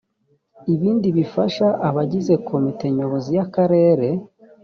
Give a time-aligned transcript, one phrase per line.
[0.73, 4.07] ibindi bifasha abagize komite nyobozi y akarere